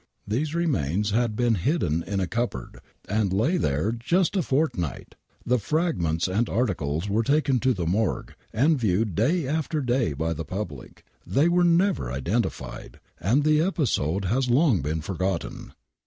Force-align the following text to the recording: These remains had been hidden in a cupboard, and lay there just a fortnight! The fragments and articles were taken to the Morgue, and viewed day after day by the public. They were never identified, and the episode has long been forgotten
These 0.27 0.55
remains 0.55 1.11
had 1.11 1.35
been 1.35 1.53
hidden 1.53 2.01
in 2.01 2.19
a 2.19 2.25
cupboard, 2.25 2.79
and 3.07 3.31
lay 3.31 3.57
there 3.57 3.91
just 3.91 4.35
a 4.35 4.41
fortnight! 4.41 5.13
The 5.45 5.59
fragments 5.59 6.27
and 6.27 6.49
articles 6.49 7.07
were 7.07 7.21
taken 7.21 7.59
to 7.59 7.71
the 7.75 7.85
Morgue, 7.85 8.33
and 8.51 8.79
viewed 8.79 9.13
day 9.13 9.47
after 9.47 9.79
day 9.79 10.13
by 10.13 10.33
the 10.33 10.43
public. 10.43 11.05
They 11.23 11.47
were 11.47 11.63
never 11.63 12.11
identified, 12.11 12.99
and 13.19 13.43
the 13.43 13.61
episode 13.61 14.25
has 14.25 14.49
long 14.49 14.81
been 14.81 15.01
forgotten 15.01 15.73